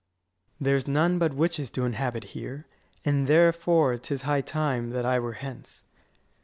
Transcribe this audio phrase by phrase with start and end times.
[0.01, 2.65] S._ There's none but witches do inhabit here;
[3.05, 5.83] And therefore 'tis high time that I were hence.